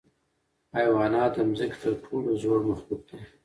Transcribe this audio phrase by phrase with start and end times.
[0.77, 3.17] حیوانات د ځمکې تر ټولو زوړ مخلوق دی.